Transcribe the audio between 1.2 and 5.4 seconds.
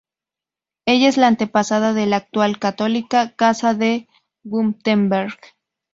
antepasada de la actual, católica Casa de Wurtemberg.